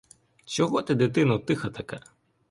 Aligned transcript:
Чого 0.45 0.81
ти, 0.81 0.95
дитино, 0.95 1.39
тиха 1.39 1.69
така?! 1.69 1.99